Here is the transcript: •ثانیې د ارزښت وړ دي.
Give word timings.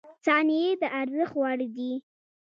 •ثانیې 0.25 0.67
د 0.81 0.83
ارزښت 1.01 1.35
وړ 1.39 1.59
دي. 1.75 1.91